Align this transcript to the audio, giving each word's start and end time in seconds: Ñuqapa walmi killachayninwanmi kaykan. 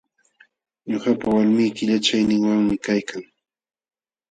Ñuqapa 0.89 1.25
walmi 1.35 1.65
killachayninwanmi 1.75 2.75
kaykan. 2.85 3.23